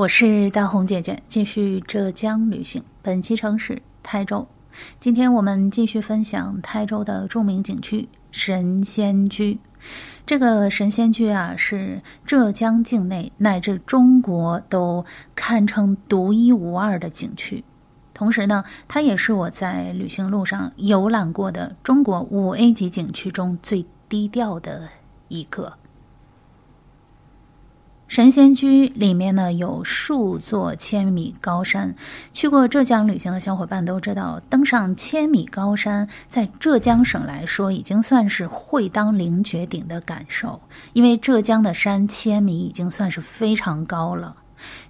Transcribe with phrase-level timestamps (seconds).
[0.00, 2.82] 我是大红姐姐，继续浙江旅行。
[3.02, 4.48] 本期城市台州，
[4.98, 9.58] 今天我们继续分享台州的著名景区神仙居。
[10.24, 17.62] 这个神仙居啊，是浙江境内乃至中国都堪称独一无二的景区。
[18.14, 24.88] 同时呢，它也是我在旅行路上游览过的中国五 A 级景区中最低调的
[25.28, 25.70] 一个。
[28.10, 31.94] 神仙居里面呢有数座千米高山，
[32.32, 40.60] 去过浙江旅行的小伙伴都知道，登上千米高山，在浙江省来说已经算是会当凌绝顶的感受，
[40.92, 44.34] 因为浙江的山千米已经算是非常高了。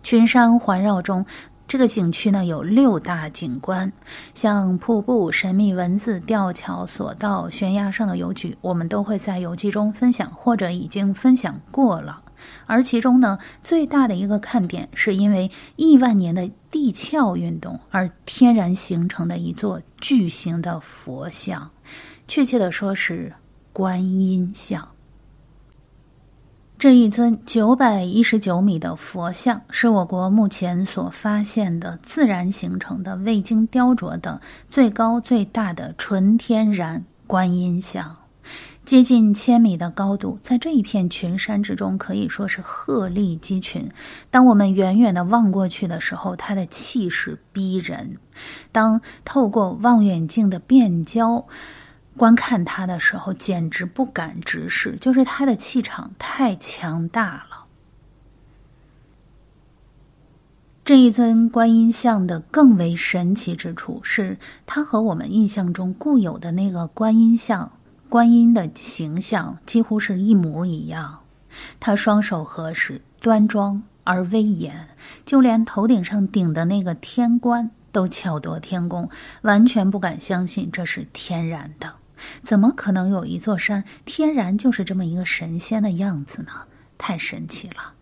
[0.02, 1.22] 群山环绕中，
[1.68, 3.92] 这个景区呢有六大景观，
[4.34, 12.18] 像瀑布、神秘文字、吊桥、索道、悬崖上的邮局，我们都会在游记中分享，或者已经分享过了。
[12.66, 21.70] 而其中呢，最大的一个看点，是因为亿万年的地壳运动而天然形成的一座巨型的佛像，
[22.28, 23.32] 确切的说是
[23.72, 24.88] 观音像。
[26.78, 38.16] 这一尊九百一十九米的佛像，是我国目前所发现的自然形成的、未经雕琢的最高最大的纯天然观音像。
[38.84, 43.88] 接近千米的高度，在这一片群山之中，可以说是鹤立鸡群。
[44.32, 48.16] 当我们远远的望过去的时候，它的气势逼人；
[48.72, 51.46] 当透过望远镜的变焦
[52.16, 57.66] 观看它的时候，简直不敢直视，就是它的气场太强大了。
[60.84, 64.36] 这一尊观音像的更为神奇之处是，
[64.66, 67.70] 它和我们印象中固有的那个观音像。
[68.10, 71.20] 观音的形象几乎是一模一样，
[71.78, 74.88] 他双手合十，端庄而威严，
[75.24, 79.08] 就连头顶上顶的那个天冠都巧夺天工，
[79.42, 81.94] 完全不敢相信这是天然的。
[82.42, 86.50] 怎么可能有一座山天然就是这么一个神仙的样子呢？
[86.98, 87.94] 太神奇了！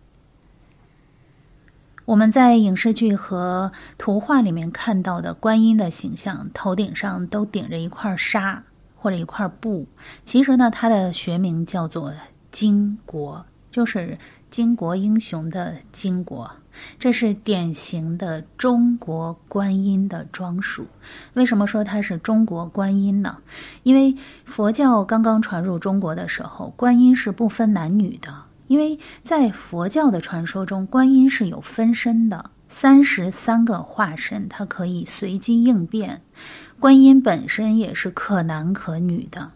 [2.05, 8.63] 我们在影视剧和图画里面看到的观音的形象，头顶上都顶着一块纱。
[8.99, 9.87] 或者一块布，
[10.25, 12.13] 其实呢，它的学名叫做
[12.51, 14.17] 巾帼，就是
[14.51, 16.49] 巾帼英雄的巾帼。
[16.97, 20.85] 这是典型的中国观音的装束。
[21.33, 23.37] 为什么说它是中国观音呢？
[23.83, 24.15] 因为
[24.45, 28.33] 佛教刚刚传入中国的时候，观音是不分男女的。
[28.67, 36.21] 因为在佛教的传说中，观音是有分身的，三十三个化身，它可以随机应变。
[36.79, 39.51] 观音本身也是可男可女的，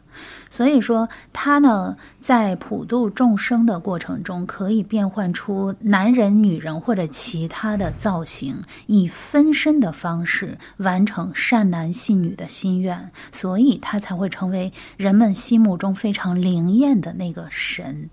[0.49, 18.09] 所以说他呢，在普度众生的过程中，可以变换出男人、女人或者其他的造型，以分身的方式完成善男信女的心愿，所以他才会成为人们心目中非常灵验的那个神。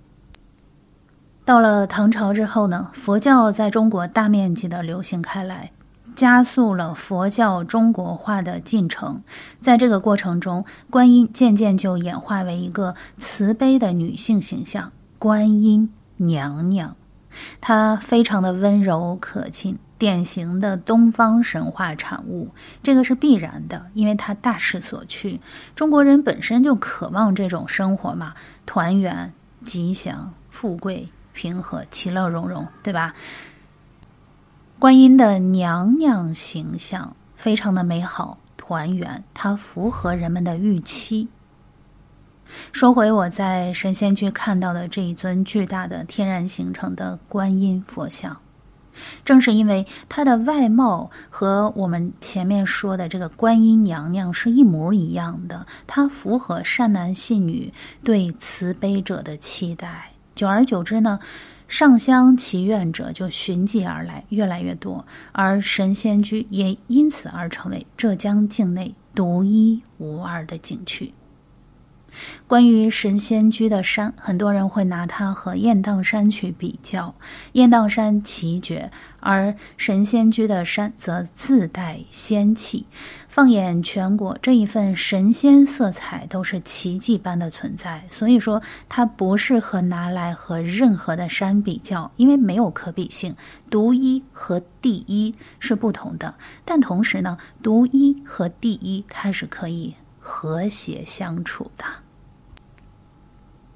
[1.50, 5.72] 到了唐朝之后呢，佛教在中国大面积的流行开来。
[6.14, 9.20] 加速了佛教中国化的进程，
[9.60, 16.94] 在这个过程中，观音渐渐就演化为一个慈悲的女性形象——观音娘娘。
[17.60, 22.50] 她非常的温柔可亲，典型的东方神话产物。
[22.80, 25.40] 这个是必然的，因为她大势所趋。
[25.74, 28.34] 中国人本身就渴望这种生活嘛，
[28.64, 29.32] 团圆、
[29.64, 31.08] 吉祥、富贵、
[31.40, 33.14] 平和、其乐融融，对吧？
[34.78, 41.26] 观音的娘娘形象非常的美好团圆，它符合人们的预期。
[42.72, 48.36] 说回我在神仙居看到的这一尊巨大的天然形成的观音佛像，
[49.24, 57.72] 正是因为它的外貌和我们前面说的这个观音娘娘是一模一样的，它符合善男信女
[58.04, 60.10] 对慈悲者的期待。
[60.34, 61.20] 久而久之呢。
[61.68, 71.14] 上香祈愿者就寻迹而来，越来越多，而神仙居也因此而成为浙江境内独一无二的景区。
[72.46, 77.14] 关于神仙居的山，很多人会拿它和雁荡山去比较。
[77.52, 78.90] 雁荡山奇绝，
[79.20, 82.86] 而神仙居的山则自带仙气。
[83.28, 88.04] 放眼全国，这一份神仙色彩都是奇迹般的存在。
[88.08, 93.36] 所以说，它不适合拿来和任何的山比较，因为没有可比性。
[93.70, 96.34] 独一和第一是不同的，
[96.64, 101.84] 但同时呢，独一和第一它是可以和谐相处的。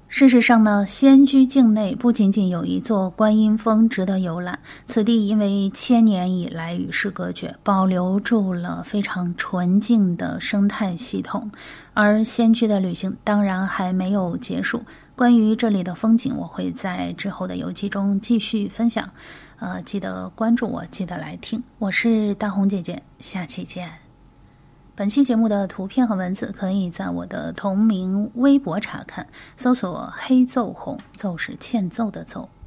[0.07, 4.57] 事实上呢，仙居境内不仅仅有一座观音峰值得游览，
[4.87, 11.51] 此地因为千年以来与世隔绝，保留住了非常纯净的生态系统。
[11.93, 14.81] 而仙居的旅行当然还没有结束，
[15.17, 19.09] 关于这里的风景，我会在之后的游记中继续分享。
[19.59, 24.04] 呃，记得关注我，记得来听，我是大红姐姐，下期见。
[24.97, 29.27] 本期节目的图片和文字可以在我的同名微博查看，
[29.57, 32.47] 搜索“黑奏红”，奏是欠揍的奏。